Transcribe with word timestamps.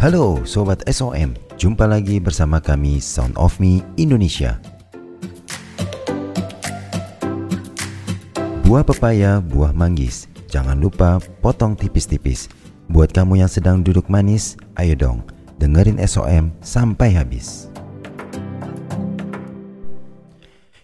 Halo 0.00 0.48
Sobat 0.48 0.80
SOM, 0.88 1.36
jumpa 1.60 1.84
lagi 1.84 2.16
bersama 2.24 2.56
kami 2.56 3.04
Sound 3.04 3.36
of 3.36 3.60
Me 3.60 3.84
Indonesia. 4.00 4.56
Buah 8.64 8.80
pepaya, 8.80 9.44
buah 9.44 9.76
manggis. 9.76 10.24
Jangan 10.48 10.80
lupa 10.80 11.20
potong 11.44 11.76
tipis-tipis. 11.76 12.48
Buat 12.88 13.12
kamu 13.12 13.44
yang 13.44 13.52
sedang 13.52 13.84
duduk 13.84 14.08
manis, 14.08 14.56
ayo 14.80 14.96
dong 14.96 15.20
dengerin 15.60 16.00
SOM 16.08 16.48
sampai 16.64 17.12
habis. 17.12 17.68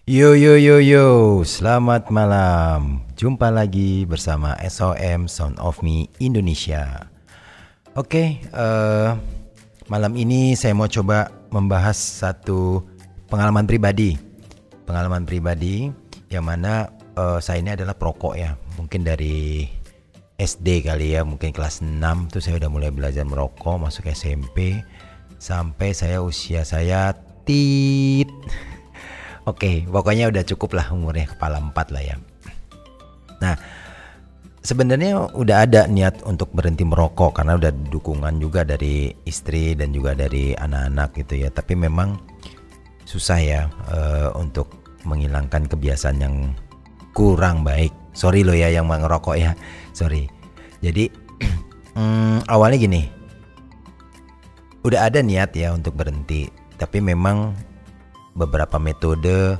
Yo 0.05 0.37
yo 0.37 0.61
yo 0.61 0.77
yo, 0.77 1.41
selamat 1.41 2.13
malam. 2.13 3.01
Jumpa 3.17 3.49
lagi 3.49 4.05
bersama 4.05 4.53
SOM 4.69 5.25
Sound 5.25 5.57
of 5.57 5.81
Me 5.81 6.05
Indonesia. 6.21 7.16
Oke, 7.97 8.37
uh, 8.53 9.17
malam 9.89 10.13
ini 10.13 10.53
saya 10.53 10.77
mau 10.77 10.85
coba 10.85 11.33
membahas 11.49 11.97
satu 11.97 12.85
pengalaman 13.25 13.65
pribadi. 13.65 14.13
Pengalaman 14.85 15.25
pribadi 15.25 15.89
yang 16.29 16.45
mana 16.45 16.93
uh, 17.17 17.41
saya 17.41 17.57
ini 17.57 17.73
adalah 17.73 17.97
perokok 17.97 18.37
ya. 18.37 18.53
Mungkin 18.77 19.01
dari 19.01 19.65
SD 20.37 20.85
kali 20.85 21.17
ya, 21.17 21.25
mungkin 21.25 21.49
kelas 21.49 21.81
6 21.81 21.97
tuh 22.29 22.37
saya 22.37 22.61
udah 22.61 22.69
mulai 22.69 22.93
belajar 22.93 23.25
merokok, 23.25 23.89
masuk 23.89 24.05
SMP 24.13 24.77
sampai 25.41 25.97
saya 25.97 26.21
usia 26.21 26.61
saya 26.69 27.17
tit 27.49 28.29
Oke, 29.49 29.89
pokoknya 29.89 30.29
udah 30.29 30.45
cukup 30.45 30.77
lah 30.77 30.93
umurnya 30.93 31.33
kepala 31.33 31.57
empat 31.57 31.89
lah 31.89 32.05
ya. 32.05 32.21
Nah, 33.41 33.57
sebenarnya 34.67 35.31
udah 35.31 35.63
ada 35.63 35.87
niat 35.87 36.27
untuk 36.27 36.51
berhenti 36.51 36.83
merokok 36.83 37.39
karena 37.39 37.55
udah 37.55 37.71
dukungan 37.71 38.35
juga 38.43 38.67
dari 38.67 39.15
istri 39.23 39.71
dan 39.79 39.95
juga 39.95 40.11
dari 40.11 40.51
anak-anak 40.51 41.15
gitu 41.23 41.39
ya. 41.39 41.47
Tapi 41.47 41.79
memang 41.79 42.19
susah 43.07 43.39
ya 43.39 43.61
uh, 43.87 44.35
untuk 44.35 44.67
menghilangkan 45.07 45.71
kebiasaan 45.71 46.19
yang 46.19 46.35
kurang 47.15 47.63
baik. 47.63 47.95
Sorry 48.11 48.43
lo 48.43 48.51
ya 48.51 48.67
yang 48.67 48.91
ngerokok 48.91 49.39
ya, 49.39 49.55
sorry. 49.95 50.27
Jadi 50.83 51.07
hmm, 51.95 52.43
awalnya 52.53 52.75
gini, 52.83 53.07
udah 54.83 55.07
ada 55.07 55.23
niat 55.23 55.55
ya 55.55 55.71
untuk 55.71 55.95
berhenti, 55.95 56.51
tapi 56.75 56.99
memang 56.99 57.55
beberapa 58.35 58.75
metode 58.75 59.55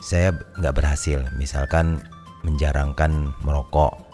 saya 0.00 0.32
nggak 0.58 0.74
berhasil 0.74 1.20
misalkan 1.36 2.00
menjarangkan 2.40 3.36
merokok 3.44 4.09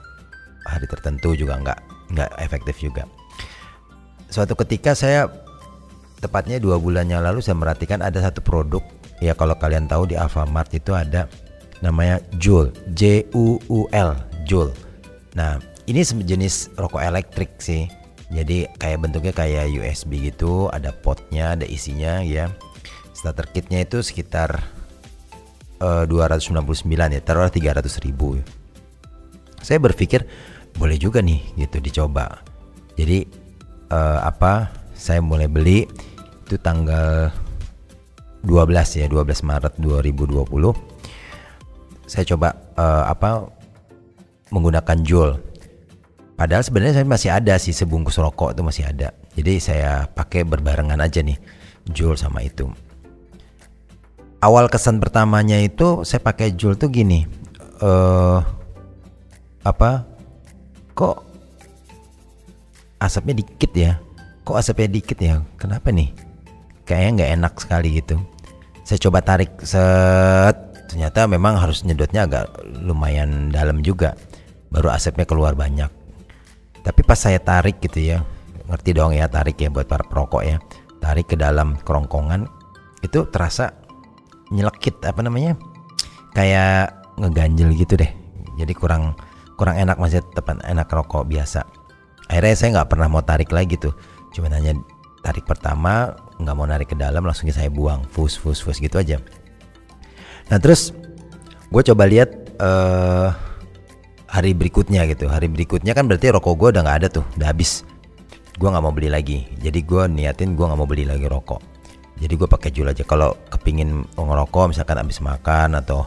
hari 0.65 0.89
tertentu 0.89 1.37
juga 1.37 1.61
nggak 1.61 1.78
nggak 2.17 2.31
efektif 2.41 2.81
juga. 2.81 3.05
Suatu 4.33 4.56
ketika 4.56 4.97
saya 4.97 5.28
tepatnya 6.25 6.56
dua 6.56 6.81
bulan 6.81 7.05
yang 7.05 7.20
lalu 7.20 7.45
saya 7.45 7.53
merhatikan 7.53 8.00
ada 8.00 8.17
satu 8.25 8.41
produk 8.41 8.81
ya 9.20 9.37
kalau 9.37 9.53
kalian 9.61 9.84
tahu 9.84 10.09
di 10.09 10.17
Alfamart 10.17 10.73
itu 10.73 10.97
ada 10.97 11.28
namanya 11.84 12.25
Joule 12.41 12.73
J 12.97 13.28
U 13.37 13.61
U 13.69 13.84
L 13.93 14.17
Joule. 14.48 14.73
Nah 15.37 15.61
ini 15.84 16.00
sejenis 16.00 16.81
rokok 16.81 17.05
elektrik 17.05 17.61
sih. 17.61 17.93
Jadi 18.33 18.65
kayak 18.81 19.05
bentuknya 19.05 19.37
kayak 19.37 19.69
USB 19.77 20.33
gitu 20.33 20.73
ada 20.73 20.89
potnya 21.05 21.53
ada 21.53 21.69
isinya 21.69 22.25
ya 22.25 22.48
starter 23.23 23.47
kitnya 23.55 23.87
itu 23.87 24.03
sekitar 24.03 24.67
uh, 25.78 26.03
299 26.11 26.83
ya 26.91 27.23
taruhlah 27.23 27.55
300 27.55 27.87
ribu 28.03 28.42
saya 29.62 29.78
berpikir 29.78 30.27
boleh 30.75 30.98
juga 30.98 31.23
nih 31.23 31.38
gitu 31.55 31.78
dicoba 31.78 32.43
jadi 32.99 33.22
uh, 33.94 34.27
apa 34.27 34.75
saya 34.99 35.22
mulai 35.22 35.47
beli 35.47 35.87
itu 36.43 36.59
tanggal 36.59 37.31
12 38.43 38.99
ya 38.99 39.06
12 39.06 39.22
Maret 39.47 39.78
2020 39.78 40.43
saya 42.11 42.25
coba 42.27 42.59
uh, 42.75 43.06
apa 43.06 43.47
menggunakan 44.50 44.99
Joule 45.06 45.38
Padahal 46.43 46.66
sebenarnya 46.66 46.99
saya 46.99 47.06
masih 47.06 47.31
ada 47.31 47.55
sih 47.55 47.71
sebungkus 47.71 48.19
rokok 48.19 48.59
itu 48.59 48.66
masih 48.66 48.84
ada. 48.91 49.15
Jadi 49.38 49.62
saya 49.62 50.11
pakai 50.11 50.43
berbarengan 50.43 50.99
aja 50.99 51.22
nih 51.22 51.38
Joule 51.87 52.19
sama 52.19 52.43
itu. 52.43 52.66
Awal 54.42 54.66
kesan 54.66 54.98
pertamanya 54.98 55.62
itu 55.62 56.03
saya 56.03 56.19
pakai 56.19 56.58
Joule 56.58 56.75
tuh 56.75 56.91
gini. 56.91 57.22
Uh, 57.78 58.42
apa? 59.62 60.03
Kok 60.98 61.16
asapnya 62.98 63.38
dikit 63.38 63.70
ya? 63.70 64.02
Kok 64.42 64.58
asapnya 64.58 64.91
dikit 64.91 65.19
ya? 65.22 65.38
Kenapa 65.54 65.94
nih? 65.94 66.10
Kayaknya 66.82 67.10
nggak 67.14 67.32
enak 67.38 67.54
sekali 67.62 67.88
gitu. 68.02 68.19
Saya 68.82 68.98
coba 68.98 69.22
tarik 69.22 69.62
set, 69.62 70.58
ternyata 70.91 71.31
memang 71.31 71.54
harus 71.54 71.86
nyedotnya 71.86 72.26
agak 72.26 72.50
lumayan 72.82 73.54
dalam 73.54 73.78
juga. 73.86 74.19
Baru 74.75 74.91
asapnya 74.91 75.22
keluar 75.22 75.54
banyak 75.54 76.02
tapi 76.82 77.00
pas 77.06 77.19
saya 77.19 77.38
tarik 77.38 77.78
gitu 77.78 78.02
ya 78.02 78.19
ngerti 78.66 78.91
dong 78.94 79.14
ya 79.14 79.31
tarik 79.31 79.58
ya 79.58 79.70
buat 79.70 79.86
para 79.86 80.02
perokok 80.02 80.42
ya 80.42 80.58
tarik 80.98 81.31
ke 81.31 81.36
dalam 81.38 81.78
kerongkongan 81.82 82.47
itu 83.02 83.26
terasa 83.31 83.75
nyelekit 84.52 85.00
apa 85.02 85.24
namanya 85.24 85.56
kayak 86.36 86.92
ngeganjel 87.16 87.72
gitu 87.72 87.96
deh. 87.96 88.12
Jadi 88.60 88.72
kurang 88.76 89.16
kurang 89.56 89.80
enak 89.80 89.96
masih 89.96 90.20
tetap 90.20 90.52
enak 90.60 90.88
rokok 90.92 91.24
biasa. 91.24 91.64
Akhirnya 92.28 92.54
saya 92.56 92.68
nggak 92.80 92.90
pernah 92.92 93.08
mau 93.08 93.24
tarik 93.24 93.48
lagi 93.52 93.80
tuh. 93.80 93.96
Cuma 94.32 94.52
hanya 94.52 94.76
tarik 95.24 95.48
pertama 95.48 96.12
nggak 96.36 96.56
mau 96.56 96.68
narik 96.68 96.92
ke 96.92 96.96
dalam 96.96 97.24
langsung 97.24 97.48
saya 97.48 97.72
buang. 97.72 98.04
Fus 98.12 98.36
fus 98.36 98.60
fus 98.60 98.76
gitu 98.76 99.00
aja. 99.00 99.20
Nah 100.52 100.60
terus 100.60 100.92
gue 101.72 101.82
coba 101.92 102.04
lihat 102.04 102.28
uh, 102.60 103.32
hari 104.28 104.52
berikutnya 104.52 105.08
gitu. 105.08 105.28
Hari 105.28 105.48
berikutnya 105.48 105.96
kan 105.96 106.04
berarti 106.04 106.32
rokok 106.32 106.54
gue 106.60 106.69
udah 106.76 106.82
nggak 106.84 106.98
ada 107.04 107.08
tuh 107.08 107.24
udah 107.40 107.48
habis. 107.48 107.88
Gue 108.60 108.69
nggak 108.69 108.84
mau 108.84 108.92
beli 108.92 109.08
lagi. 109.08 109.48
Jadi 109.60 109.80
gue 109.80 110.02
niatin 110.12 110.52
gue 110.52 110.64
nggak 110.64 110.80
mau 110.80 110.88
beli 110.88 111.08
lagi 111.08 111.24
rokok 111.24 111.72
jadi 112.22 112.38
gue 112.38 112.47
pakai 112.47 112.71
jul 112.71 112.87
aja. 112.87 113.03
Kalau 113.03 113.34
kepingin 113.50 114.06
ngerokok 114.15 114.71
misalkan 114.71 114.94
habis 114.94 115.19
makan 115.19 115.75
atau 115.83 116.06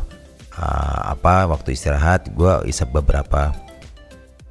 uh, 0.55 1.01
apa 1.11 1.43
waktu 1.51 1.75
istirahat 1.75 2.31
gue 2.31 2.71
isep 2.71 2.87
beberapa 2.87 3.51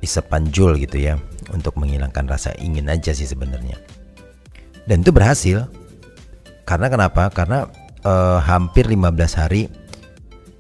isepan 0.05 0.45
jul 0.53 0.77
gitu 0.77 1.01
ya 1.01 1.17
untuk 1.57 1.81
menghilangkan 1.81 2.29
rasa 2.29 2.53
ingin 2.61 2.93
aja 2.93 3.17
sih 3.17 3.25
sebenarnya. 3.25 3.81
Dan 4.85 5.01
itu 5.01 5.09
berhasil. 5.09 5.65
Karena 6.69 6.93
kenapa? 6.93 7.33
Karena 7.33 7.65
uh, 8.05 8.41
hampir 8.45 8.85
15 8.85 9.41
hari 9.41 9.69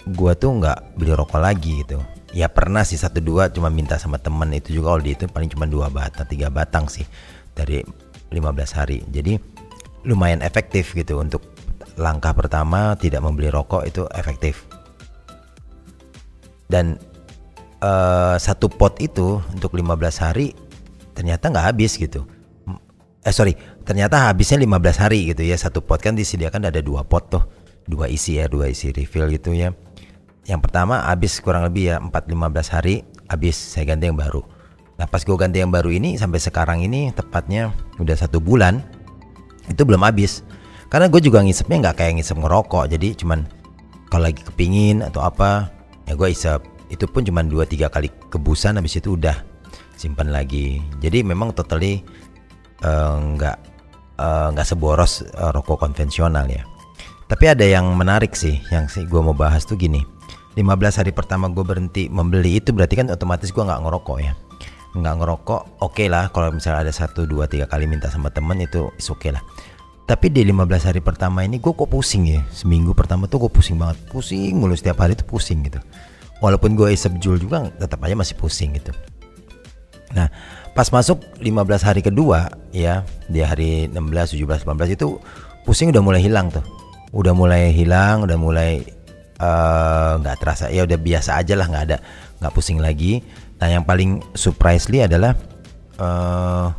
gue 0.04 0.32
tuh 0.36 0.50
nggak 0.56 0.96
beli 0.96 1.12
rokok 1.12 1.40
lagi 1.40 1.84
gitu. 1.84 2.00
Ya 2.32 2.48
pernah 2.48 2.82
sih 2.82 2.96
satu 2.96 3.20
dua 3.20 3.52
cuma 3.52 3.68
minta 3.68 4.00
sama 4.00 4.16
temen 4.16 4.50
itu 4.56 4.80
juga 4.80 4.96
kalau 4.96 5.04
itu 5.04 5.28
paling 5.28 5.52
cuma 5.52 5.68
dua 5.68 5.86
batang 5.92 6.26
tiga 6.26 6.48
batang 6.48 6.88
sih 6.88 7.04
dari 7.52 7.84
15 8.32 8.40
hari. 8.72 9.04
Jadi 9.12 9.53
lumayan 10.04 10.44
efektif 10.44 10.92
gitu 10.92 11.20
untuk 11.20 11.40
langkah 11.96 12.34
pertama 12.34 12.94
tidak 13.00 13.24
membeli 13.24 13.48
rokok 13.50 13.88
itu 13.88 14.04
efektif. 14.12 14.66
Dan 16.68 16.98
uh, 17.84 18.36
satu 18.36 18.66
pot 18.72 18.98
itu 18.98 19.40
untuk 19.52 19.76
15 19.76 20.24
hari 20.24 20.56
ternyata 21.14 21.50
nggak 21.50 21.66
habis 21.74 21.96
gitu. 21.96 22.26
Eh 23.24 23.32
sorry 23.32 23.56
ternyata 23.88 24.28
habisnya 24.28 24.60
15 24.60 25.02
hari 25.04 25.32
gitu 25.32 25.42
ya. 25.44 25.56
Satu 25.56 25.80
pot 25.80 26.00
kan 26.02 26.12
disediakan 26.16 26.68
ada 26.68 26.80
dua 26.84 27.04
pot 27.06 27.30
tuh. 27.30 27.44
Dua 27.84 28.08
isi 28.08 28.40
ya 28.40 28.48
dua 28.48 28.72
isi 28.72 28.90
refill 28.92 29.28
gitu 29.32 29.52
ya. 29.52 29.72
Yang 30.44 30.60
pertama 30.68 31.04
habis 31.08 31.40
kurang 31.40 31.64
lebih 31.64 31.94
ya 31.94 31.96
4-15 32.00 32.76
hari 32.76 33.04
habis 33.28 33.56
saya 33.56 33.88
ganti 33.88 34.12
yang 34.12 34.20
baru. 34.20 34.44
Nah 35.00 35.06
pas 35.08 35.24
gue 35.24 35.36
ganti 35.36 35.58
yang 35.58 35.72
baru 35.72 35.90
ini 35.90 36.20
sampai 36.20 36.38
sekarang 36.38 36.84
ini 36.84 37.10
tepatnya 37.16 37.72
udah 37.98 38.14
satu 38.14 38.38
bulan 38.38 38.84
itu 39.68 39.82
belum 39.84 40.02
habis. 40.04 40.44
Karena 40.92 41.10
gue 41.10 41.18
juga 41.18 41.42
ngisepnya 41.42 41.90
nggak 41.90 41.96
kayak 41.98 42.12
ngisep 42.20 42.36
ngerokok. 42.38 42.84
Jadi 42.92 43.08
cuman 43.18 43.48
kalau 44.08 44.30
lagi 44.30 44.42
kepingin 44.44 45.02
atau 45.02 45.24
apa 45.24 45.72
ya 46.06 46.14
gue 46.14 46.28
isep. 46.30 46.60
Itu 46.92 47.10
pun 47.10 47.26
cuman 47.26 47.50
2-3 47.50 47.90
kali 47.90 48.08
kebusan 48.30 48.78
habis 48.78 49.00
itu 49.00 49.18
udah 49.18 49.34
simpan 49.98 50.30
lagi. 50.30 50.78
Jadi 51.02 51.26
memang 51.26 51.50
totally 51.56 52.04
eh, 52.84 53.14
nggak 53.18 53.56
uh, 54.20 54.48
nggak 54.54 54.66
uh, 54.66 54.70
seboros 54.70 55.26
uh, 55.34 55.50
rokok 55.50 55.82
konvensional 55.82 56.46
ya. 56.46 56.62
Tapi 57.24 57.50
ada 57.50 57.64
yang 57.64 57.96
menarik 57.96 58.36
sih 58.36 58.60
yang 58.70 58.86
sih 58.86 59.08
gue 59.08 59.18
mau 59.18 59.34
bahas 59.34 59.66
tuh 59.66 59.74
gini. 59.80 60.04
15 60.54 61.02
hari 61.02 61.10
pertama 61.10 61.50
gue 61.50 61.66
berhenti 61.66 62.06
membeli 62.06 62.62
itu 62.62 62.70
berarti 62.70 62.94
kan 62.94 63.10
otomatis 63.10 63.50
gue 63.50 63.58
nggak 63.58 63.82
ngerokok 63.82 64.18
ya 64.22 64.38
nggak 64.94 65.14
ngerokok 65.20 65.82
oke 65.82 65.92
okay 65.94 66.06
lah. 66.06 66.30
Kalau 66.30 66.54
misalnya 66.54 66.88
ada 66.88 66.94
satu 66.94 67.26
dua 67.26 67.50
tiga 67.50 67.66
kali 67.66 67.90
minta 67.90 68.06
sama 68.08 68.30
temen 68.30 68.62
itu 68.62 68.88
oke 68.88 69.18
okay 69.18 69.34
lah. 69.34 69.42
Tapi 70.04 70.28
di 70.28 70.44
15 70.44 70.68
hari 70.84 71.00
pertama 71.00 71.48
ini 71.48 71.56
gue 71.56 71.72
kok 71.72 71.88
pusing 71.88 72.28
ya. 72.28 72.44
Seminggu 72.52 72.92
pertama 72.92 73.24
tuh 73.24 73.48
gue 73.48 73.50
pusing 73.50 73.80
banget. 73.80 73.96
Pusing 74.12 74.60
mulu 74.60 74.76
setiap 74.76 75.00
hari 75.00 75.16
tuh 75.16 75.24
pusing 75.24 75.64
gitu. 75.64 75.80
Walaupun 76.44 76.76
gue 76.76 76.92
isep 76.92 77.16
jul 77.24 77.40
juga 77.40 77.72
tetap 77.80 78.04
aja 78.04 78.12
masih 78.12 78.36
pusing 78.36 78.76
gitu. 78.76 78.92
Nah 80.12 80.28
pas 80.76 80.86
masuk 80.92 81.24
15 81.40 81.88
hari 81.88 82.02
kedua 82.04 82.50
ya 82.74 83.06
di 83.30 83.40
hari 83.40 83.88
16 83.88 84.36
17 84.36 84.66
18 84.66 84.92
itu 84.92 85.16
pusing 85.64 85.88
udah 85.88 86.04
mulai 86.04 86.20
hilang 86.20 86.52
tuh. 86.52 86.62
Udah 87.16 87.32
mulai 87.32 87.72
hilang 87.72 88.28
udah 88.28 88.36
mulai 88.36 88.84
eh, 89.40 90.12
nggak 90.20 90.36
uh, 90.36 90.40
terasa. 90.40 90.68
Ya 90.68 90.84
udah 90.84 91.00
biasa 91.00 91.40
aja 91.40 91.56
lah 91.56 91.64
nggak 91.64 91.84
ada 91.88 91.98
nggak 92.44 92.52
pusing 92.52 92.76
lagi 92.76 93.24
nah 93.58 93.68
yang 93.70 93.86
paling 93.86 94.20
surprisely 94.34 95.00
adalah 95.02 95.38
uh, 95.98 96.74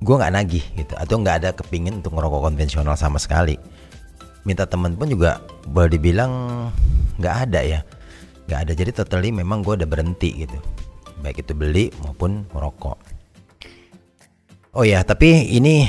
gue 0.00 0.14
nggak 0.16 0.32
nagih 0.32 0.64
gitu 0.80 0.94
atau 0.96 1.20
nggak 1.20 1.36
ada 1.44 1.50
kepingin 1.52 2.00
untuk 2.00 2.16
ngerokok 2.16 2.50
konvensional 2.50 2.96
sama 2.96 3.20
sekali. 3.20 3.60
Minta 4.48 4.64
temen 4.64 4.96
pun 4.96 5.12
juga 5.12 5.44
boleh 5.68 5.92
dibilang 5.92 6.32
nggak 7.20 7.34
ada 7.48 7.60
ya. 7.60 7.80
Nggak 8.48 8.58
ada. 8.64 8.72
Jadi 8.72 8.90
totally 8.96 9.30
memang 9.30 9.60
gue 9.60 9.76
udah 9.76 9.88
berhenti 9.88 10.48
gitu. 10.48 10.56
Baik 11.20 11.44
itu 11.44 11.52
beli 11.52 11.92
maupun 12.00 12.48
merokok. 12.56 12.96
Oh 14.72 14.86
ya 14.86 15.04
tapi 15.04 15.52
ini 15.52 15.84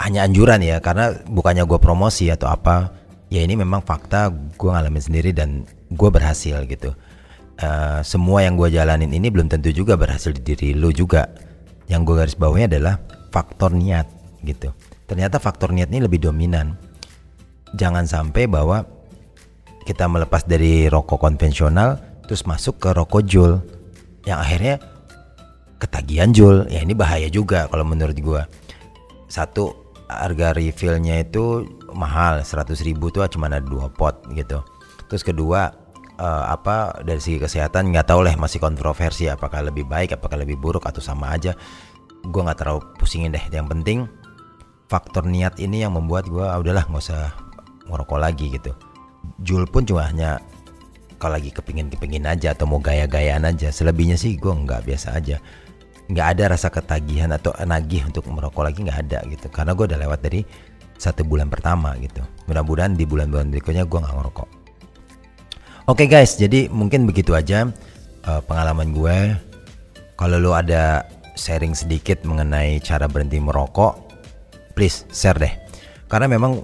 hanya 0.00 0.24
anjuran 0.24 0.64
ya 0.64 0.80
karena 0.80 1.12
bukannya 1.28 1.68
gue 1.68 1.78
promosi 1.78 2.32
atau 2.32 2.48
apa 2.50 2.90
ya 3.28 3.44
ini 3.44 3.54
memang 3.54 3.84
fakta 3.84 4.32
gue 4.32 4.70
ngalamin 4.70 5.02
sendiri 5.02 5.30
dan 5.30 5.68
gue 5.92 6.10
berhasil 6.10 6.64
gitu 6.66 6.96
uh, 7.62 8.00
semua 8.02 8.44
yang 8.44 8.58
gue 8.58 8.68
jalanin 8.68 9.08
ini 9.08 9.30
belum 9.30 9.48
tentu 9.48 9.70
juga 9.70 9.94
berhasil 9.94 10.34
di 10.34 10.42
diri 10.42 10.74
lu 10.74 10.90
juga. 10.90 11.30
Yang 11.86 12.00
gue 12.04 12.14
garis 12.18 12.36
bawahnya 12.38 12.66
adalah 12.76 12.94
faktor 13.30 13.72
niat 13.74 14.06
gitu. 14.42 14.74
Ternyata 15.06 15.38
faktor 15.38 15.70
niat 15.72 15.88
ini 15.90 16.04
lebih 16.04 16.22
dominan. 16.22 16.74
Jangan 17.78 18.04
sampai 18.04 18.50
bahwa 18.50 18.84
kita 19.82 20.06
melepas 20.06 20.46
dari 20.46 20.86
rokok 20.86 21.18
konvensional 21.18 21.98
terus 22.26 22.46
masuk 22.46 22.78
ke 22.78 22.94
rokok 22.94 23.22
jul 23.26 23.58
yang 24.22 24.38
akhirnya 24.38 24.78
ketagihan 25.82 26.30
jul 26.30 26.62
ya 26.70 26.86
ini 26.86 26.94
bahaya 26.94 27.26
juga 27.26 27.66
kalau 27.66 27.82
menurut 27.82 28.14
gue 28.14 28.42
satu 29.26 29.74
harga 30.06 30.52
refillnya 30.52 31.24
itu 31.24 31.66
mahal. 31.96 32.44
100 32.44 32.68
ribu 32.84 33.08
tuh 33.08 33.24
cuma 33.32 33.48
ada 33.48 33.64
dua 33.64 33.88
pot 33.88 34.22
gitu. 34.36 34.60
Terus 35.08 35.22
kedua 35.24 35.72
uh, 36.18 36.44
apa 36.52 37.00
dari 37.00 37.20
segi 37.22 37.38
kesehatan 37.40 37.94
nggak 37.94 38.12
tahu 38.12 38.26
lah 38.26 38.34
masih 38.36 38.60
kontroversi 38.60 39.30
apakah 39.30 39.64
lebih 39.64 39.88
baik 39.88 40.18
apakah 40.18 40.40
lebih 40.40 40.58
buruk 40.58 40.84
atau 40.84 41.00
sama 41.00 41.32
aja. 41.32 41.56
Gue 42.22 42.40
nggak 42.42 42.58
terlalu 42.58 42.80
pusingin 42.98 43.32
deh. 43.32 43.44
Yang 43.48 43.68
penting 43.72 43.98
faktor 44.90 45.24
niat 45.24 45.56
ini 45.62 45.82
yang 45.86 45.96
membuat 45.96 46.28
gue 46.28 46.44
ah, 46.44 46.58
udahlah 46.60 46.84
nggak 46.84 47.02
usah 47.02 47.32
ngerokok 47.88 48.18
lagi 48.20 48.46
gitu. 48.52 48.72
Jul 49.40 49.64
pun 49.70 49.86
cuma 49.86 50.06
hanya 50.10 50.42
kalau 51.16 51.38
lagi 51.38 51.54
kepingin 51.54 51.86
kepingin 51.86 52.26
aja 52.26 52.50
atau 52.50 52.66
mau 52.66 52.82
gaya-gayaan 52.82 53.46
aja 53.46 53.70
selebihnya 53.70 54.18
sih 54.18 54.34
gue 54.36 54.52
nggak 54.52 54.86
biasa 54.86 55.14
aja. 55.16 55.38
Nggak 56.10 56.26
ada 56.38 56.44
rasa 56.58 56.68
ketagihan 56.68 57.30
atau 57.30 57.54
nagih 57.62 58.04
untuk 58.04 58.26
merokok 58.28 58.66
lagi 58.66 58.82
nggak 58.82 58.98
ada 59.08 59.18
gitu. 59.30 59.46
Karena 59.48 59.72
gue 59.72 59.86
udah 59.86 59.98
lewat 60.02 60.20
dari 60.22 60.42
satu 60.98 61.26
bulan 61.26 61.50
pertama 61.50 61.98
gitu. 61.98 62.22
Mudah-mudahan 62.46 62.94
di 62.94 63.02
bulan-bulan 63.06 63.50
berikutnya 63.50 63.86
gue 63.86 63.98
nggak 63.98 64.14
ngerokok 64.14 64.61
Oke 65.90 66.06
okay 66.06 66.14
guys, 66.14 66.38
jadi 66.38 66.70
mungkin 66.70 67.10
begitu 67.10 67.34
aja 67.34 67.66
uh, 68.22 68.38
pengalaman 68.46 68.94
gue. 68.94 69.34
Kalau 70.14 70.38
lo 70.38 70.54
ada 70.54 71.02
sharing 71.34 71.74
sedikit 71.74 72.22
mengenai 72.22 72.78
cara 72.78 73.10
berhenti 73.10 73.42
merokok, 73.42 73.98
please 74.78 75.02
share 75.10 75.34
deh. 75.34 75.50
Karena 76.06 76.30
memang 76.30 76.62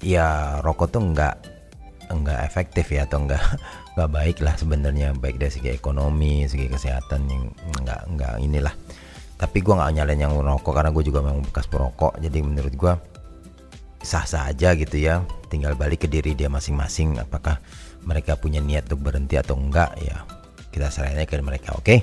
ya 0.00 0.58
rokok 0.64 0.96
tuh 0.96 1.12
nggak 1.12 1.34
nggak 2.08 2.40
efektif 2.40 2.88
ya 2.88 3.04
atau 3.04 3.20
nggak 3.20 3.42
nggak 4.00 4.08
baik 4.08 4.40
lah 4.40 4.56
sebenarnya 4.56 5.12
baik 5.12 5.36
dari 5.36 5.52
segi 5.52 5.76
ekonomi, 5.76 6.48
segi 6.48 6.72
kesehatan 6.72 7.20
yang 7.28 7.52
nggak 7.84 8.00
nggak 8.16 8.32
inilah. 8.40 8.72
Tapi 9.36 9.60
gue 9.60 9.76
nggak 9.76 9.92
nyalain 9.92 10.24
yang 10.24 10.32
merokok 10.32 10.72
karena 10.72 10.88
gue 10.88 11.04
juga 11.04 11.20
memang 11.20 11.44
bekas 11.52 11.68
perokok. 11.68 12.16
Jadi 12.24 12.40
menurut 12.40 12.72
gue 12.72 12.92
sah-sah 14.00 14.48
aja 14.48 14.72
gitu 14.72 14.96
ya. 15.04 15.20
Tinggal 15.52 15.76
balik 15.76 16.04
ke 16.04 16.08
diri 16.08 16.32
dia 16.32 16.48
masing-masing. 16.48 17.20
Apakah 17.20 17.60
mereka 18.06 18.38
punya 18.38 18.62
niat 18.62 18.86
untuk 18.88 19.10
berhenti 19.10 19.34
atau 19.36 19.58
enggak 19.58 19.92
ya 20.00 20.22
kita 20.70 20.88
serahin 20.88 21.20
ke 21.26 21.36
mereka 21.42 21.74
oke? 21.74 21.84
Okay? 21.84 21.98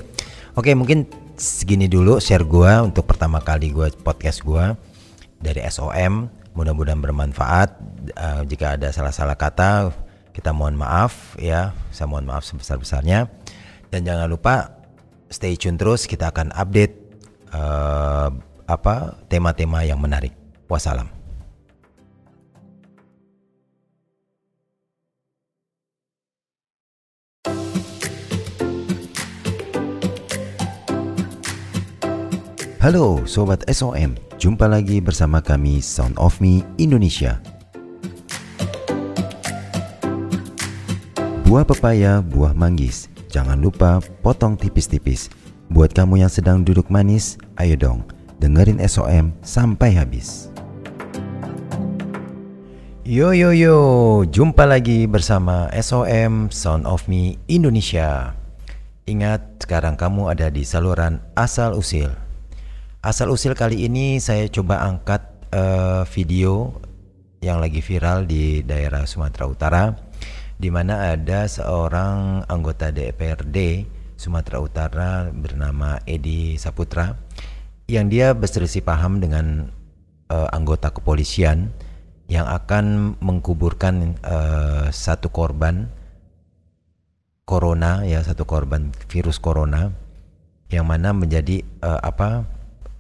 oke 0.54 0.70
okay, 0.70 0.74
mungkin 0.76 1.08
segini 1.40 1.90
dulu 1.90 2.22
share 2.22 2.46
gue 2.46 2.74
untuk 2.84 3.08
pertama 3.10 3.42
kali 3.42 3.72
gue 3.74 3.90
podcast 4.04 4.44
gue 4.46 4.76
dari 5.42 5.64
SOM 5.72 6.44
mudah-mudahan 6.54 7.02
bermanfaat. 7.02 7.70
Uh, 8.14 8.42
jika 8.46 8.78
ada 8.78 8.94
salah-salah 8.94 9.38
kata 9.38 9.92
kita 10.34 10.54
mohon 10.54 10.78
maaf 10.78 11.38
ya. 11.38 11.74
Saya 11.94 12.10
mohon 12.10 12.26
maaf 12.26 12.46
sebesar-besarnya. 12.46 13.30
Dan 13.94 14.06
jangan 14.06 14.26
lupa 14.26 14.82
stay 15.30 15.54
tune 15.58 15.78
terus 15.78 16.10
kita 16.10 16.34
akan 16.34 16.54
update 16.54 16.94
uh, 17.54 18.30
apa 18.66 19.18
tema-tema 19.30 19.86
yang 19.86 20.02
menarik. 20.02 20.34
Wassalam 20.66 21.23
Halo 32.84 33.24
Sobat 33.24 33.64
SOM, 33.72 34.20
jumpa 34.36 34.68
lagi 34.68 35.00
bersama 35.00 35.40
kami 35.40 35.80
Sound 35.80 36.20
of 36.20 36.44
Me 36.44 36.68
Indonesia. 36.76 37.40
Buah 41.48 41.64
pepaya, 41.64 42.20
buah 42.20 42.52
manggis, 42.52 43.08
jangan 43.32 43.64
lupa 43.64 44.04
potong 44.20 44.60
tipis-tipis. 44.60 45.32
Buat 45.72 45.96
kamu 45.96 46.28
yang 46.28 46.32
sedang 46.36 46.68
duduk 46.68 46.92
manis, 46.92 47.40
ayo 47.56 47.80
dong, 47.80 48.04
dengerin 48.44 48.84
SOM 48.84 49.32
sampai 49.40 49.96
habis. 49.96 50.52
Yo 53.08 53.32
yo 53.32 53.56
yo, 53.56 53.78
jumpa 54.28 54.68
lagi 54.68 55.08
bersama 55.08 55.72
SOM 55.72 56.52
Sound 56.52 56.84
of 56.84 57.08
Me 57.08 57.40
Indonesia. 57.48 58.36
Ingat, 59.08 59.64
sekarang 59.64 59.96
kamu 59.96 60.36
ada 60.36 60.52
di 60.52 60.68
saluran 60.68 61.24
asal 61.40 61.80
usil 61.80 62.23
Asal 63.04 63.36
usil 63.36 63.52
kali 63.52 63.84
ini 63.84 64.16
saya 64.24 64.48
coba 64.48 64.88
angkat 64.88 65.20
uh, 65.52 66.08
video 66.08 66.72
yang 67.44 67.60
lagi 67.60 67.84
viral 67.84 68.24
di 68.24 68.64
daerah 68.64 69.04
Sumatera 69.04 69.44
Utara 69.44 69.84
di 70.56 70.72
mana 70.72 71.12
ada 71.12 71.44
seorang 71.44 72.48
anggota 72.48 72.96
DPRD 72.96 73.84
Sumatera 74.16 74.64
Utara 74.64 75.28
bernama 75.36 76.00
Edi 76.08 76.56
Saputra 76.56 77.12
yang 77.92 78.08
dia 78.08 78.32
berselisih 78.32 78.88
paham 78.88 79.20
dengan 79.20 79.68
uh, 80.32 80.48
anggota 80.56 80.96
kepolisian 80.96 81.76
yang 82.32 82.48
akan 82.48 83.20
mengkuburkan 83.20 84.16
uh, 84.24 84.88
satu 84.96 85.28
korban 85.28 85.92
corona 87.44 88.08
ya 88.08 88.24
satu 88.24 88.48
korban 88.48 88.96
virus 89.12 89.44
corona 89.44 89.92
yang 90.72 90.88
mana 90.88 91.12
menjadi 91.12 91.68
uh, 91.84 92.00
apa 92.00 92.53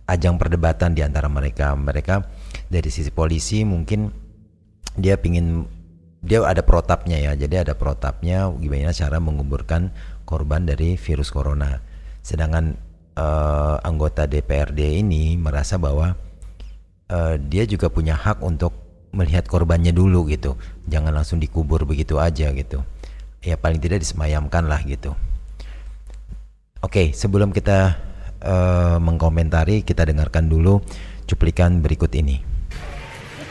ajang 0.07 0.35
perdebatan 0.35 0.95
di 0.95 1.01
antara 1.05 1.31
mereka. 1.31 1.73
Mereka 1.75 2.23
dari 2.67 2.89
sisi 2.91 3.09
polisi 3.09 3.63
mungkin 3.63 4.11
dia 4.97 5.17
pingin 5.17 5.65
dia 6.23 6.43
ada 6.43 6.63
protapnya 6.63 7.19
ya. 7.19 7.31
Jadi 7.35 7.55
ada 7.67 7.73
protapnya 7.75 8.47
gimana 8.55 8.95
cara 8.95 9.19
menguburkan 9.19 9.91
korban 10.23 10.63
dari 10.63 10.95
virus 10.95 11.29
corona. 11.29 11.79
Sedangkan 12.23 12.79
uh, 13.19 13.77
anggota 13.83 14.23
DPRD 14.25 15.03
ini 15.03 15.35
merasa 15.35 15.75
bahwa 15.75 16.15
uh, 17.11 17.35
dia 17.37 17.67
juga 17.67 17.91
punya 17.91 18.15
hak 18.15 18.39
untuk 18.39 18.71
melihat 19.13 19.45
korbannya 19.45 19.93
dulu 19.93 20.25
gitu. 20.31 20.57
Jangan 20.89 21.13
langsung 21.13 21.37
dikubur 21.37 21.85
begitu 21.85 22.17
aja 22.17 22.49
gitu. 22.55 22.81
Ya 23.43 23.59
paling 23.59 23.83
tidak 23.83 24.01
disemayamkan 24.01 24.65
lah 24.65 24.79
gitu. 24.87 25.13
Oke, 26.83 27.15
sebelum 27.15 27.55
kita 27.55 27.95
uh, 28.43 28.99
mengkomentari, 28.99 29.81
kita 29.81 30.05
dengarkan 30.05 30.51
dulu 30.51 30.83
cuplikan 31.25 31.79
berikut 31.79 32.11
ini. 32.13 32.53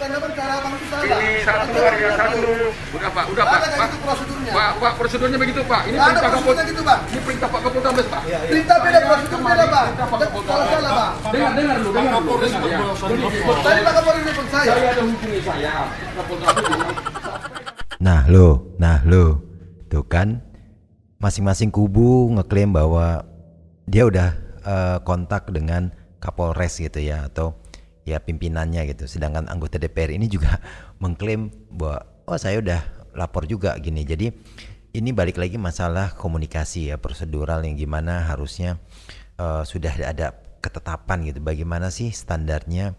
Ini 0.03 1.47
satu 1.47 1.79
harga 1.79 2.09
satu. 2.19 2.43
Udah 2.91 3.11
Pak, 3.15 3.25
udah 3.31 3.45
Pak. 3.47 3.61
Pak, 3.79 3.89
prosedurnya. 4.03 4.53
Pak, 4.53 4.71
Pak, 4.83 4.93
prosedurnya 4.99 5.39
begitu 5.39 5.61
Pak. 5.63 5.83
Ini 5.87 5.99
perintah 5.99 6.31
Kapolda 6.35 6.63
gitu 6.67 6.83
Pak. 6.83 6.99
Ini 7.07 7.21
perintah 7.23 7.49
Pak 7.49 7.61
Kapolda 7.63 7.91
Pak. 7.95 8.23
Perintah 8.27 8.77
beda 8.83 8.99
prosedur 9.07 9.41
beda 9.47 9.65
Pak. 9.71 9.85
Kalau 10.43 10.65
salah 10.67 10.93
Pak. 10.93 11.11
Dengar, 11.31 11.53
dengar 11.55 11.77
lu, 11.79 11.91
dengar 11.95 12.19
lu. 12.19 12.33
Tadi 13.63 13.81
Pak 13.87 13.93
Kapolda 13.95 14.21
nelfon 14.27 14.47
saya. 14.51 14.73
Saya 14.75 14.89
ada 14.91 15.03
hubungi 15.07 15.41
saya. 15.47 15.75
Kapolda 16.19 16.45
Nah 18.07 18.27
lo, 18.27 18.75
nah 18.83 18.99
lo, 19.07 19.39
tuh 19.87 20.03
kan 20.03 20.43
masing-masing 21.23 21.71
kubu 21.71 22.35
ngeklaim 22.35 22.75
bahwa 22.75 23.23
dia 23.87 24.03
udah 24.03 24.42
uh, 24.65 24.99
kontak 25.03 25.51
dengan 25.51 25.95
Kapolres 26.23 26.79
gitu 26.79 27.03
ya 27.03 27.27
atau 27.27 27.59
ya 28.07 28.23
pimpinannya 28.23 28.87
gitu. 28.95 29.11
Sedangkan 29.11 29.51
anggota 29.51 29.79
DPR 29.79 30.15
ini 30.15 30.31
juga 30.31 30.63
mengklaim 31.03 31.51
bahwa 31.71 32.07
oh 32.31 32.39
saya 32.39 32.63
udah 32.63 32.81
lapor 33.19 33.51
juga 33.51 33.75
gini. 33.79 34.07
Jadi 34.07 34.31
ini 34.93 35.11
balik 35.11 35.41
lagi 35.41 35.57
masalah 35.57 36.13
komunikasi 36.15 36.93
ya 36.93 36.97
prosedural 37.01 37.65
yang 37.65 37.81
gimana 37.81 38.29
harusnya 38.29 38.77
uh, 39.41 39.65
sudah 39.65 39.93
ada 40.05 40.37
ketetapan 40.63 41.27
gitu 41.27 41.41
bagaimana 41.43 41.91
sih 41.91 42.15
standarnya 42.15 42.95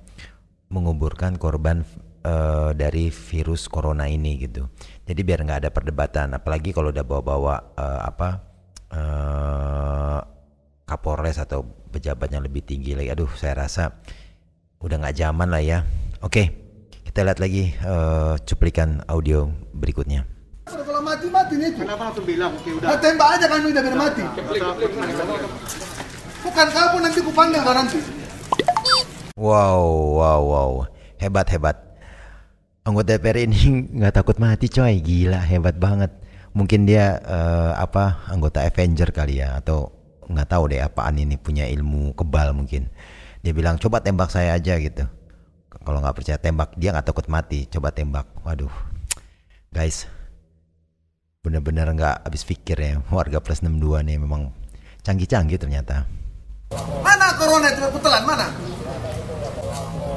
menguburkan 0.74 1.38
korban 1.38 1.86
uh, 2.26 2.74
dari 2.74 3.14
virus 3.14 3.70
corona 3.70 4.10
ini 4.10 4.42
gitu 4.42 4.68
jadi 5.08 5.22
biar 5.22 5.40
nggak 5.48 5.60
ada 5.64 5.72
perdebatan 5.72 6.36
apalagi 6.36 6.76
kalau 6.76 6.92
udah 6.92 7.06
bawa-bawa 7.06 7.56
uh, 7.78 8.02
apa 8.04 8.30
kapolres 11.04 11.36
atau 11.36 11.68
pejabat 11.92 12.32
yang 12.32 12.48
lebih 12.48 12.64
tinggi 12.64 12.96
lagi. 12.96 13.12
Aduh 13.12 13.28
saya 13.36 13.68
rasa 13.68 13.92
udah 14.80 15.04
nggak 15.04 15.20
zaman 15.20 15.52
lah 15.52 15.60
ya. 15.60 15.84
Oke 16.24 16.48
kita 17.04 17.28
lihat 17.28 17.44
lagi 17.44 17.76
uh, 17.84 18.40
cuplikan 18.48 19.04
audio 19.12 19.52
berikutnya. 19.76 20.24
Kalau 20.64 21.04
mati 21.04 21.28
mati 21.28 21.60
nih 21.60 21.76
kenapa 21.76 22.08
langsung 22.08 22.24
bilang? 22.24 22.56
Oke 22.56 22.72
udah. 22.72 22.88
Nah, 22.88 23.00
tembak 23.04 23.30
aja 23.36 23.46
kan 23.52 23.60
udah 23.68 23.82
biar 23.84 23.98
mati. 24.00 24.24
Bukan 26.40 26.68
kamu 26.72 26.98
nanti 27.04 27.20
ku 27.20 27.32
panggil 27.36 27.60
nanti 27.68 28.00
wow 29.36 29.84
wow 30.24 30.40
wow. 30.40 30.72
Hebat 31.20 31.52
hebat. 31.52 31.76
Anggota 32.88 33.20
DPR 33.20 33.44
ini 33.44 33.60
nggak 34.00 34.24
takut 34.24 34.40
mati 34.40 34.72
coy. 34.72 35.04
Gila 35.04 35.44
hebat 35.44 35.76
banget. 35.76 36.16
Mungkin 36.56 36.88
dia 36.88 37.20
uh, 37.28 37.76
apa 37.76 38.24
anggota 38.32 38.64
Avenger 38.64 39.12
kali 39.12 39.44
ya 39.44 39.60
atau 39.60 40.03
nggak 40.34 40.50
tahu 40.50 40.74
deh 40.74 40.82
apaan 40.82 41.22
ini 41.22 41.38
punya 41.38 41.70
ilmu 41.70 42.18
kebal 42.18 42.52
mungkin. 42.58 42.90
Dia 43.44 43.54
bilang 43.54 43.78
coba 43.78 44.02
tembak 44.02 44.34
saya 44.34 44.58
aja 44.58 44.80
gitu. 44.82 45.06
Kalau 45.70 46.00
nggak 46.00 46.16
percaya 46.16 46.38
tembak 46.40 46.74
dia 46.80 46.90
nggak 46.96 47.08
takut 47.08 47.28
mati. 47.30 47.70
Coba 47.70 47.94
tembak. 47.94 48.26
Waduh. 48.42 48.72
Guys 49.74 50.10
bener-bener 51.44 51.92
nggak 51.92 52.24
habis 52.24 52.48
pikir 52.48 52.80
ya. 52.80 53.04
Warga 53.12 53.44
plus 53.44 53.60
62 53.60 54.00
nih 54.08 54.18
memang 54.18 54.56
canggih-canggih 55.04 55.60
ternyata. 55.60 56.08
Mana 57.04 57.36
corona 57.36 57.68
itu 57.68 57.84
putelan 57.92 58.24
mana? 58.24 58.48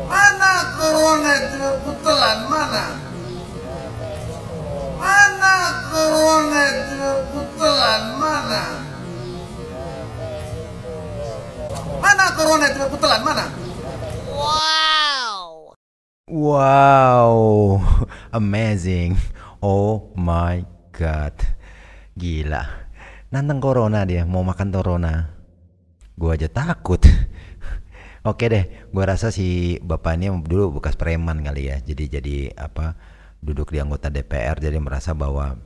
Mana 0.06 0.52
corona 0.78 1.32
itu 1.34 1.66
putelan 1.82 2.38
mana? 2.46 2.84
Mana 4.96 5.56
corona 5.90 6.62
itu 6.70 7.10
putelan 7.34 8.02
mana 8.22 8.85
mana 12.06 12.30
corona 12.38 12.66
itu 12.70 12.78
putelan? 12.86 13.20
Mana? 13.26 13.44
Wow. 14.30 15.74
Wow. 16.30 17.34
Amazing. 18.30 19.18
Oh 19.58 20.14
my 20.14 20.62
god. 20.94 21.34
Gila. 22.14 22.62
Nantang 23.34 23.58
corona 23.58 24.06
dia 24.06 24.22
Mau 24.22 24.46
makan 24.46 24.70
corona. 24.70 25.34
Gue 26.14 26.38
aja 26.38 26.46
takut. 26.46 27.02
Oke 28.30 28.46
deh 28.48 28.64
Gue 28.94 29.04
rasa 29.04 29.34
si 29.34 29.76
bapak 29.82 30.14
ini 30.16 30.30
dulu 30.46 30.78
bekas 30.78 30.94
preman 30.94 31.42
kali 31.42 31.74
ya. 31.74 31.82
Jadi 31.82 32.04
jadi 32.06 32.36
apa 32.54 32.94
Duduk 33.42 33.74
di 33.74 33.82
anggota 33.82 34.14
DPR 34.14 34.62
Jadi 34.62 34.78
merasa 34.78 35.10
bahwa 35.10 35.58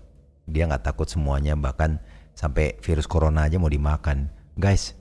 Dia 0.49 0.64
nggak 0.64 0.88
takut 0.88 1.06
semuanya. 1.06 1.52
Bahkan 1.52 2.00
sampai 2.32 2.80
virus 2.80 3.04
corona 3.04 3.44
aja 3.44 3.61
mau 3.61 3.68
dimakan. 3.68 4.32
Guys 4.56 5.00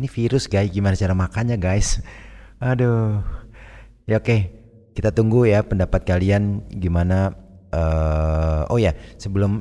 Ini 0.00 0.08
virus 0.08 0.48
guys. 0.48 0.72
Gimana 0.72 0.96
cara 0.96 1.12
makannya 1.12 1.60
guys? 1.60 2.00
Aduh. 2.56 3.20
Ya 4.08 4.16
oke. 4.16 4.48
Kita 4.96 5.12
tunggu 5.12 5.44
ya 5.44 5.60
pendapat 5.60 6.08
kalian 6.08 6.64
Gimana 6.72 7.36
uh, 7.68 8.64
oh 8.72 8.80
ya 8.80 8.96
sebelum 9.20 9.60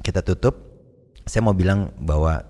kita 0.00 0.24
tutup 0.24 0.64
saya 1.28 1.44
mau 1.44 1.52
bilang 1.52 1.92
bahwa 2.00 2.40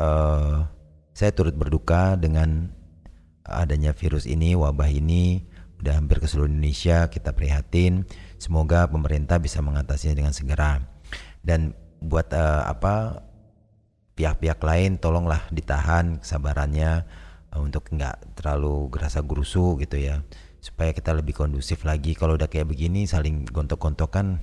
uh, 0.00 0.64
saya 1.12 1.30
turut 1.36 1.52
berduka 1.52 2.16
dengan 2.16 2.72
adanya 3.44 3.92
virus 3.92 4.24
ini 4.24 4.56
wabah 4.56 4.88
ini. 4.88 5.44
Udah 5.76 6.00
hampir 6.00 6.24
ke 6.24 6.26
seluruh 6.26 6.48
Indonesia 6.48 7.12
kita 7.12 7.36
prihatin. 7.36 8.08
Semoga 8.40 8.88
pemerintah 8.88 9.36
bisa 9.36 9.60
mengatasinya 9.60 10.16
dengan 10.16 10.32
segera. 10.32 10.80
Dan 11.44 11.76
buat 12.00 12.32
uh, 12.32 12.64
apa 12.64 13.20
pihak-pihak 14.16 14.58
lain 14.64 14.96
tolonglah 14.96 15.44
ditahan 15.52 16.18
kesabarannya 16.24 17.04
uh, 17.52 17.60
untuk 17.60 17.92
nggak 17.92 18.40
terlalu 18.40 18.88
gerasa 18.90 19.20
gerusu 19.22 19.76
gitu 19.78 20.00
ya. 20.00 20.24
Supaya 20.58 20.90
kita 20.90 21.14
lebih 21.14 21.36
kondusif 21.36 21.86
lagi. 21.86 22.16
Kalau 22.18 22.34
udah 22.34 22.50
kayak 22.50 22.66
begini 22.66 23.06
saling 23.06 23.46
gontok-gontokan 23.46 24.40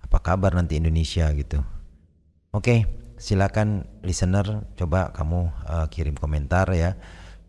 apa 0.00 0.18
kabar 0.22 0.54
nanti 0.56 0.78
Indonesia 0.80 1.28
gitu. 1.34 1.60
Oke 2.54 2.86
silakan 3.18 3.86
listener 4.02 4.66
coba 4.78 5.10
kamu 5.12 5.50
uh, 5.66 5.86
kirim 5.90 6.14
komentar 6.16 6.70
ya. 6.72 6.96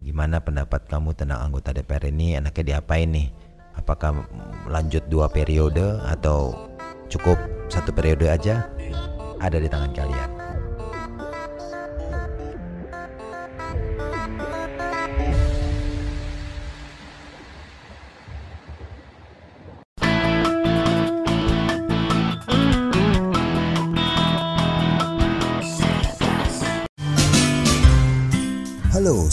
Gimana 0.01 0.43
pendapat 0.43 0.85
kamu 0.85 1.17
tentang 1.17 1.41
anggota 1.41 1.73
DPR 1.73 2.13
ini? 2.13 2.37
Enaknya 2.37 2.77
diapain 2.77 3.09
nih? 3.09 3.29
Apakah 3.73 4.27
lanjut 4.69 5.01
dua 5.09 5.31
periode 5.31 5.97
atau 6.05 6.53
cukup 7.09 7.37
satu 7.71 7.89
periode 7.89 8.29
aja? 8.29 8.69
Ada 9.41 9.57
di 9.57 9.67
tangan 9.67 9.91
kalian 9.91 10.34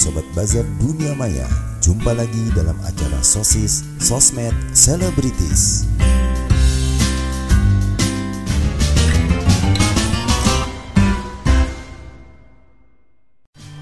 Sobat 0.03 0.27
Bazar 0.35 0.67
Dunia 0.83 1.15
Maya 1.15 1.47
Jumpa 1.79 2.11
lagi 2.11 2.51
dalam 2.59 2.75
acara 2.83 3.23
Sosis 3.23 3.87
Sosmed 4.03 4.51
Celebrities 4.75 5.87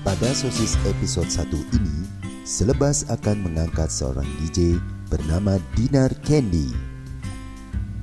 Pada 0.04 0.28
Sosis 0.36 0.76
episode 0.84 1.32
1 1.32 1.56
ini 1.80 1.96
Selebas 2.44 3.08
akan 3.08 3.40
mengangkat 3.40 3.88
seorang 3.88 4.28
DJ 4.44 4.76
bernama 5.08 5.56
Dinar 5.72 6.12
Candy. 6.20 6.68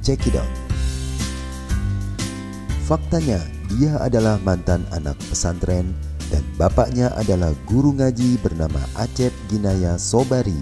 Check 0.01 0.25
it 0.25 0.39
out. 0.39 0.49
Faktanya, 2.87 3.43
dia 3.75 3.99
adalah 3.99 4.39
mantan 4.41 4.87
anak 4.95 5.19
pesantren 5.27 5.91
dan 6.31 6.43
bapaknya 6.59 7.11
adalah 7.15 7.55
guru 7.67 7.95
ngaji 7.95 8.39
bernama 8.43 8.79
Acep 8.99 9.31
Ginaya 9.47 9.95
Sobari. 9.95 10.57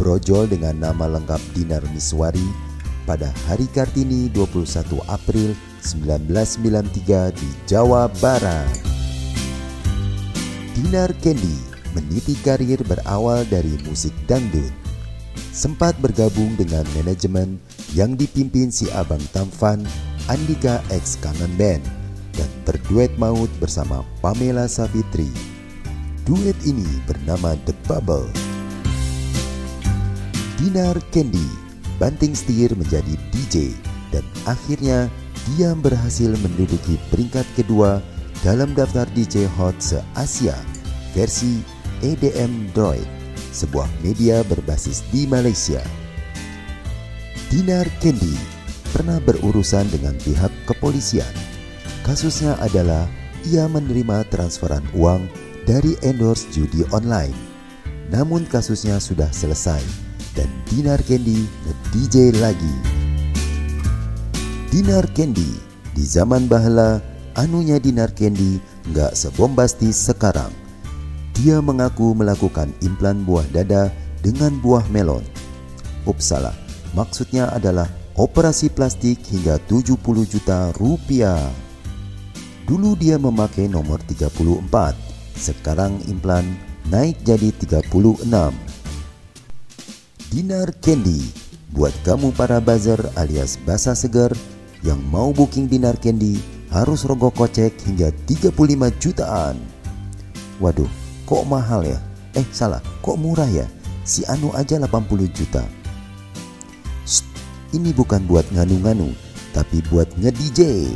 Brojol 0.00 0.50
dengan 0.50 0.78
nama 0.82 1.06
lengkap 1.18 1.38
Dinar 1.54 1.84
Miswari 1.94 2.44
pada 3.06 3.30
hari 3.46 3.70
Kartini 3.70 4.26
21 4.34 4.98
April 5.06 5.54
1993 5.82 7.38
di 7.38 7.48
Jawa 7.70 8.10
Barat. 8.18 8.70
Dinar 10.74 11.12
Candy 11.20 11.58
meniti 11.92 12.34
karir 12.40 12.80
berawal 12.82 13.44
dari 13.46 13.76
musik 13.86 14.14
dangdut. 14.26 14.72
Sempat 15.52 15.92
bergabung 16.00 16.56
dengan 16.56 16.82
manajemen 16.96 17.60
yang 17.92 18.16
dipimpin 18.16 18.72
si 18.72 18.88
Abang 18.96 19.20
Tamfan, 19.36 19.84
Andika 20.32 20.80
X 20.88 21.20
Kangen 21.20 21.52
Band 21.60 22.01
berduet 22.62 23.10
maut 23.18 23.50
bersama 23.58 24.06
Pamela 24.22 24.70
Savitri. 24.70 25.28
Duet 26.22 26.54
ini 26.62 26.86
bernama 27.04 27.58
The 27.66 27.74
Bubble. 27.90 28.30
Dinar 30.62 30.94
Candy 31.10 31.42
banting 31.98 32.38
setir 32.38 32.70
menjadi 32.78 33.18
DJ 33.34 33.74
dan 34.14 34.22
akhirnya 34.46 35.10
dia 35.54 35.74
berhasil 35.74 36.30
menduduki 36.38 36.98
peringkat 37.10 37.46
kedua 37.58 37.98
dalam 38.46 38.70
daftar 38.74 39.10
DJ 39.14 39.50
Hot 39.58 39.74
se-Asia 39.82 40.54
versi 41.14 41.58
EDM 42.02 42.70
Droid, 42.74 43.06
sebuah 43.54 43.90
media 44.02 44.46
berbasis 44.46 45.02
di 45.10 45.26
Malaysia. 45.26 45.82
Dinar 47.50 47.86
Candy 47.98 48.34
pernah 48.94 49.18
berurusan 49.22 49.86
dengan 49.90 50.14
pihak 50.22 50.50
kepolisian 50.66 51.51
Kasusnya 52.02 52.58
adalah 52.58 53.06
ia 53.46 53.70
menerima 53.70 54.26
transferan 54.26 54.82
uang 54.90 55.30
dari 55.62 55.94
endorse 56.02 56.50
judi 56.50 56.82
online. 56.90 57.34
Namun 58.10 58.42
kasusnya 58.50 58.98
sudah 58.98 59.30
selesai 59.30 59.78
dan 60.34 60.50
Dinar 60.66 60.98
Candy 61.06 61.46
nge-DJ 61.46 62.42
lagi. 62.42 62.74
Dinar 64.74 65.06
Candy 65.14 65.54
di 65.94 66.02
zaman 66.02 66.50
bahala 66.50 66.98
anunya 67.38 67.78
Dinar 67.78 68.10
Candy 68.18 68.58
nggak 68.90 69.14
sebombastis 69.14 69.94
sekarang. 69.94 70.50
Dia 71.38 71.62
mengaku 71.62 72.18
melakukan 72.18 72.74
implan 72.82 73.22
buah 73.22 73.46
dada 73.54 73.94
dengan 74.26 74.58
buah 74.58 74.84
melon. 74.90 75.22
Ups 76.02 76.34
salah, 76.34 76.52
maksudnya 76.98 77.46
adalah 77.54 77.86
operasi 78.18 78.68
plastik 78.74 79.22
hingga 79.30 79.62
70 79.70 80.02
juta 80.26 80.74
rupiah. 80.76 81.40
Dulu 82.66 82.94
dia 82.94 83.18
memakai 83.18 83.66
nomor 83.66 83.98
34, 84.06 84.94
sekarang 85.34 85.98
implan 86.06 86.46
naik 86.88 87.18
jadi 87.26 87.50
36. 87.58 88.26
Dinar 90.32 90.72
Candy 90.80 91.42
buat 91.72 91.92
kamu 92.04 92.36
para 92.36 92.60
buzzer 92.60 93.00
alias 93.16 93.56
basa 93.64 93.96
segar 93.96 94.28
yang 94.84 95.00
mau 95.08 95.32
booking 95.32 95.64
dinar 95.64 95.96
candy 95.96 96.36
harus 96.68 97.08
rogoh 97.08 97.32
kocek 97.32 97.72
hingga 97.88 98.12
35 98.28 98.92
jutaan. 99.00 99.56
Waduh, 100.60 100.88
kok 101.24 101.44
mahal 101.48 101.88
ya? 101.88 101.98
Eh 102.36 102.44
salah, 102.52 102.84
kok 103.00 103.16
murah 103.16 103.48
ya? 103.48 103.64
Si 104.04 104.20
Anu 104.28 104.52
aja 104.52 104.76
80 104.76 105.32
juta. 105.32 105.64
Shh, 107.08 107.24
ini 107.72 107.94
bukan 107.96 108.20
buat 108.28 108.44
nganu-nganu, 108.52 109.16
tapi 109.56 109.80
buat 109.88 110.12
nge-DJ. 110.20 110.92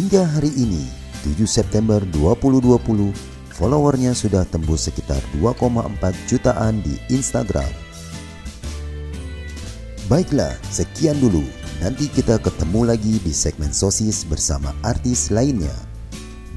Hingga 0.00 0.24
hari 0.32 0.48
ini, 0.56 0.88
7 1.28 1.44
September 1.44 2.00
2020, 2.16 3.12
followernya 3.52 4.16
sudah 4.16 4.48
tembus 4.48 4.88
sekitar 4.88 5.20
2,4 5.36 5.76
jutaan 6.24 6.80
di 6.80 6.96
Instagram. 7.12 7.68
Baiklah, 10.08 10.56
sekian 10.72 11.20
dulu. 11.20 11.44
Nanti 11.84 12.08
kita 12.08 12.40
ketemu 12.40 12.88
lagi 12.88 13.20
di 13.20 13.28
segmen 13.28 13.76
sosis 13.76 14.24
bersama 14.24 14.72
artis 14.80 15.28
lainnya. 15.28 15.76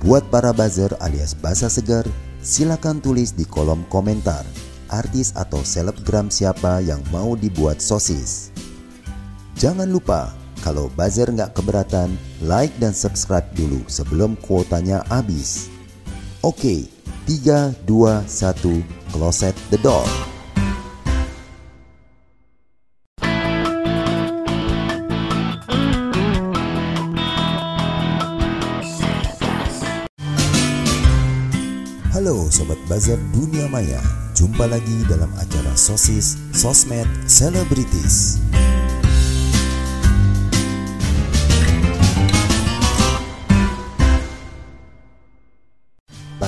Buat 0.07 0.23
para 0.31 0.55
buzzer 0.55 0.95
alias 1.03 1.35
basa 1.35 1.67
segar, 1.67 2.07
silakan 2.39 3.03
tulis 3.03 3.35
di 3.35 3.43
kolom 3.43 3.83
komentar 3.91 4.47
artis 4.87 5.35
atau 5.35 5.59
selebgram 5.67 6.31
siapa 6.31 6.79
yang 6.79 7.03
mau 7.11 7.35
dibuat 7.35 7.83
sosis. 7.83 8.55
Jangan 9.59 9.91
lupa 9.91 10.31
kalau 10.63 10.87
buzzer 10.95 11.27
nggak 11.27 11.51
keberatan, 11.51 12.15
like 12.39 12.71
dan 12.79 12.95
subscribe 12.95 13.45
dulu 13.51 13.83
sebelum 13.91 14.39
kuotanya 14.39 15.03
habis. 15.11 15.67
Oke, 16.39 16.87
3, 17.27 17.75
2, 17.83 18.23
1, 18.23 19.11
close 19.11 19.51
the 19.67 19.79
door. 19.83 20.07
Halo 32.13 32.47
Sobat 32.53 32.77
Buzzer 32.87 33.17
Dunia 33.33 33.65
Maya 33.67 33.97
Jumpa 34.37 34.69
lagi 34.69 35.01
dalam 35.09 35.33
acara 35.33 35.73
Sosis 35.73 36.37
Sosmed 36.53 37.09
Celebrities 37.25 38.42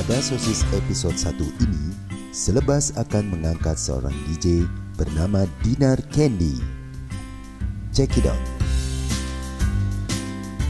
Pada 0.05 0.21
sosis 0.21 0.61
episode 0.69 1.17
1 1.17 1.65
ini, 1.65 1.89
Selebas 2.29 2.93
akan 2.93 3.25
mengangkat 3.25 3.73
seorang 3.73 4.13
DJ 4.29 4.69
bernama 5.01 5.49
Dinar 5.65 5.97
Candy. 6.13 6.61
Check 7.89 8.13
it 8.13 8.29
out. 8.29 8.37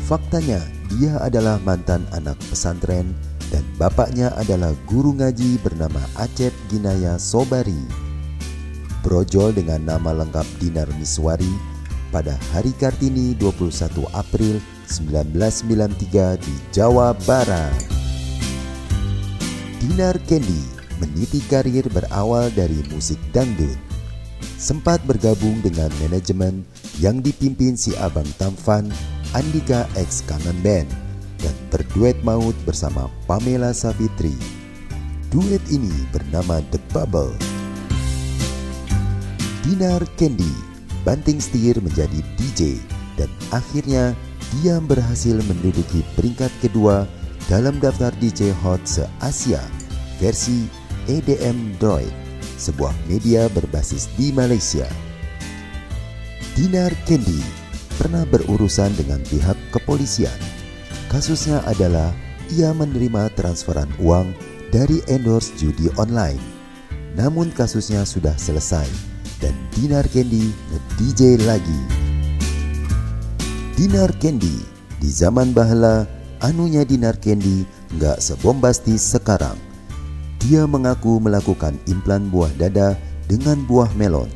Faktanya, 0.08 0.64
dia 0.88 1.20
adalah 1.20 1.60
mantan 1.68 2.08
anak 2.16 2.40
pesantren 2.48 3.12
dan 3.52 3.60
bapaknya 3.76 4.32
adalah 4.40 4.72
guru 4.88 5.12
ngaji 5.12 5.60
bernama 5.60 6.00
Acep 6.16 6.56
Ginaya 6.72 7.20
Sobari. 7.20 7.84
Brojol 9.04 9.52
dengan 9.52 9.84
nama 9.84 10.16
lengkap 10.16 10.48
Dinar 10.64 10.88
Miswari 10.96 11.52
pada 12.08 12.40
hari 12.56 12.72
Kartini 12.80 13.36
21 13.36 14.00
April 14.16 14.64
1993 14.88 16.40
di 16.40 16.56
Jawa 16.72 17.12
Barat. 17.28 17.95
Dinar 19.86 20.18
Candy 20.26 20.66
meniti 20.98 21.46
karir 21.46 21.86
berawal 21.94 22.50
dari 22.58 22.82
musik 22.90 23.22
dangdut. 23.30 23.78
Sempat 24.58 24.98
bergabung 25.06 25.62
dengan 25.62 25.94
manajemen 26.02 26.66
yang 26.98 27.22
dipimpin 27.22 27.78
si 27.78 27.94
Abang 28.02 28.26
Tamfan, 28.42 28.90
Andika 29.38 29.86
X 29.94 30.26
Kangen 30.26 30.58
Band, 30.66 30.90
dan 31.38 31.54
berduet 31.70 32.18
maut 32.26 32.58
bersama 32.66 33.14
Pamela 33.30 33.78
Savitri. 33.78 34.34
Duet 35.30 35.62
ini 35.70 35.94
bernama 36.10 36.66
The 36.74 36.82
Bubble. 36.90 37.38
Dinar 39.70 40.02
Candy 40.18 40.50
banting 41.06 41.38
setir 41.38 41.78
menjadi 41.78 42.26
DJ 42.42 42.82
dan 43.22 43.30
akhirnya 43.54 44.18
dia 44.50 44.82
berhasil 44.82 45.38
menduduki 45.46 46.02
peringkat 46.18 46.50
kedua 46.58 47.06
dalam 47.46 47.78
daftar 47.78 48.10
DJ 48.18 48.50
Hot 48.66 48.82
se-Asia 48.90 49.62
versi 50.18 50.66
EDM 51.06 51.78
Droid, 51.78 52.10
sebuah 52.58 52.94
media 53.06 53.46
berbasis 53.54 54.10
di 54.18 54.34
Malaysia. 54.34 54.90
Dinar 56.58 56.90
Candy 57.06 57.44
pernah 58.02 58.26
berurusan 58.26 58.90
dengan 58.98 59.22
pihak 59.30 59.58
kepolisian. 59.70 60.34
Kasusnya 61.12 61.62
adalah 61.70 62.10
ia 62.50 62.74
menerima 62.74 63.30
transferan 63.38 63.92
uang 64.02 64.34
dari 64.74 65.06
endorse 65.06 65.54
judi 65.60 65.92
online. 66.02 66.42
Namun 67.14 67.54
kasusnya 67.54 68.04
sudah 68.04 68.34
selesai 68.36 68.88
dan 69.40 69.54
Dinar 69.78 70.10
Candy 70.10 70.50
nge-DJ 70.50 71.46
lagi. 71.46 71.82
Dinar 73.78 74.10
Candy 74.18 74.64
di 74.98 75.10
zaman 75.12 75.52
bahala 75.52 76.15
anunya 76.46 76.86
Dinar 76.86 77.18
Candy 77.18 77.66
nggak 77.98 78.22
sebombastis 78.22 79.02
sekarang. 79.02 79.58
Dia 80.46 80.70
mengaku 80.70 81.18
melakukan 81.18 81.74
implan 81.90 82.30
buah 82.30 82.54
dada 82.54 82.94
dengan 83.26 83.58
buah 83.66 83.90
melon. 83.98 84.30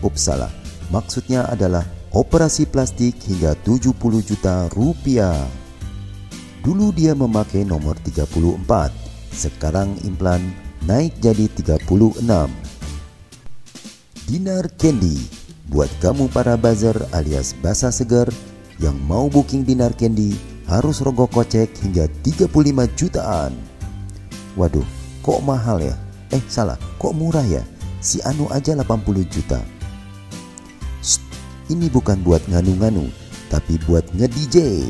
Ups 0.00 0.32
salah, 0.32 0.48
maksudnya 0.88 1.44
adalah 1.52 1.84
operasi 2.16 2.64
plastik 2.64 3.20
hingga 3.28 3.52
70 3.68 3.92
juta 4.24 4.72
rupiah. 4.72 5.36
Dulu 6.64 6.88
dia 6.96 7.12
memakai 7.12 7.68
nomor 7.68 8.00
34, 8.00 8.56
sekarang 9.28 9.92
implan 10.08 10.40
naik 10.88 11.12
jadi 11.20 11.52
36. 11.52 12.24
Dinar 14.26 14.64
Candy 14.80 15.20
buat 15.68 15.92
kamu 16.00 16.32
para 16.32 16.56
buzzer 16.56 16.96
alias 17.12 17.52
basa 17.60 17.92
segar 17.92 18.26
yang 18.80 18.96
mau 19.04 19.28
booking 19.28 19.62
Dinar 19.62 19.94
Candy 19.94 20.55
harus 20.66 20.98
rogoh 21.02 21.30
kocek 21.30 21.70
hingga 21.82 22.10
35 22.26 22.50
jutaan. 22.98 23.54
Waduh, 24.58 24.86
kok 25.22 25.40
mahal 25.46 25.82
ya? 25.82 25.94
Eh 26.34 26.42
salah, 26.50 26.78
kok 26.98 27.14
murah 27.14 27.46
ya? 27.46 27.62
Si 28.02 28.18
Anu 28.26 28.50
aja 28.50 28.74
80 28.74 29.26
juta. 29.30 29.62
Shh, 31.02 31.22
ini 31.70 31.86
bukan 31.86 32.18
buat 32.26 32.42
nganu-nganu, 32.50 33.06
tapi 33.50 33.78
buat 33.86 34.06
nge-DJ. 34.14 34.82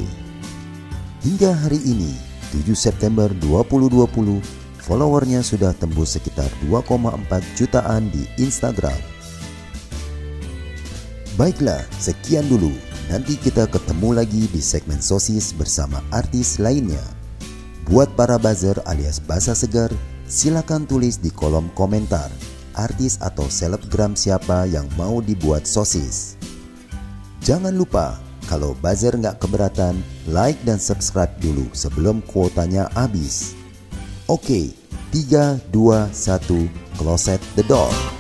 Hingga 1.25 1.51
hari 1.67 1.81
ini, 1.85 2.13
7 2.53 2.73
September 2.73 3.29
2020, 3.43 4.41
followernya 4.81 5.43
sudah 5.43 5.75
tembus 5.75 6.15
sekitar 6.17 6.49
2,4 6.71 7.43
jutaan 7.59 8.09
di 8.15 8.25
Instagram. 8.41 8.97
Baiklah, 11.37 11.85
sekian 12.01 12.49
dulu. 12.49 12.73
Nanti 13.07 13.39
kita 13.39 13.71
ketemu 13.71 14.19
lagi 14.19 14.51
di 14.51 14.59
segmen 14.59 14.99
sosis 14.99 15.55
bersama 15.55 16.03
artis 16.11 16.59
lainnya. 16.59 17.03
Buat 17.87 18.19
para 18.19 18.35
buzzer 18.35 18.83
alias 18.83 19.23
basa 19.23 19.55
segar, 19.55 19.95
silakan 20.27 20.91
tulis 20.91 21.23
di 21.23 21.31
kolom 21.31 21.71
komentar 21.79 22.29
artis 22.77 23.17
atau 23.19 23.49
selebgram 23.49 24.15
siapa 24.15 24.69
yang 24.69 24.87
mau 24.95 25.19
dibuat 25.25 25.65
sosis. 25.65 26.37
Jangan 27.43 27.75
lupa, 27.75 28.21
kalau 28.47 28.77
buzzer 28.79 29.17
nggak 29.17 29.41
keberatan, 29.43 29.99
like 30.31 30.61
dan 30.63 30.79
subscribe 30.79 31.33
dulu 31.41 31.67
sebelum 31.73 32.23
kuotanya 32.29 32.87
habis. 32.95 33.57
Oke, 34.29 34.77
3, 35.11 35.59
2, 35.73 36.13
1, 36.13 37.01
close 37.01 37.35
the 37.57 37.65
door. 37.67 38.16